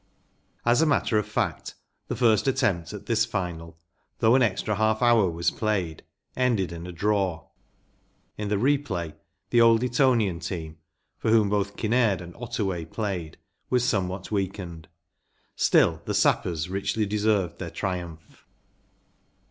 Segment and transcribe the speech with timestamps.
[0.65, 1.75] As a matter of fact
[2.07, 3.77] the first attempt at this final,
[4.17, 6.01] though an extra half hour was played,
[6.35, 7.45] ended in a draw.
[8.35, 9.13] In the replay
[9.51, 10.77] the Old Etonian team,
[11.19, 13.37] for whom both Kinnaird and Ottaway played,
[13.69, 14.87] was somewhat weakened.
[15.55, 18.47] Still, the Sappers richly deserved their triumph.